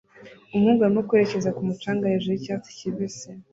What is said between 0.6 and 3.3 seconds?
arimo kwerekeza ku mucanga hejuru yicyatsi kibisi